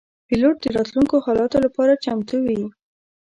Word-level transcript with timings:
پیلوټ 0.27 0.55
د 0.61 0.65
راتلونکو 0.77 1.15
حالاتو 1.25 1.57
لپاره 1.65 2.01
چمتو 2.03 2.37
وي. 2.45 2.61